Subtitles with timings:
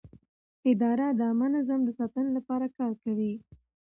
[0.71, 3.33] اداره د عامه نظم د ساتنې لپاره کار کوي.